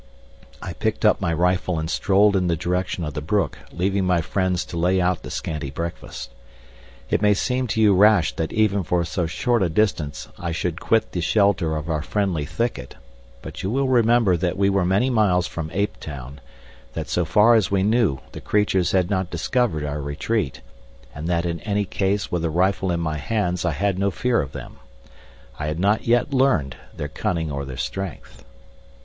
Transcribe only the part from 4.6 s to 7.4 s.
to lay out the scanty breakfast. It may